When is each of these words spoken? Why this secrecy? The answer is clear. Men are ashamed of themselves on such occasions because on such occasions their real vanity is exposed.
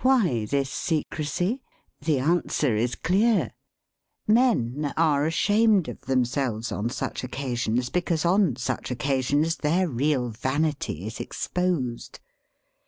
Why 0.00 0.46
this 0.46 0.68
secrecy? 0.68 1.62
The 2.00 2.18
answer 2.18 2.74
is 2.74 2.96
clear. 2.96 3.52
Men 4.26 4.92
are 4.96 5.24
ashamed 5.26 5.86
of 5.88 6.00
themselves 6.00 6.72
on 6.72 6.90
such 6.90 7.22
occasions 7.22 7.88
because 7.88 8.24
on 8.24 8.56
such 8.56 8.90
occasions 8.90 9.58
their 9.58 9.88
real 9.88 10.30
vanity 10.30 11.06
is 11.06 11.20
exposed. 11.20 12.18